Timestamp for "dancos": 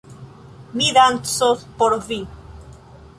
0.97-1.61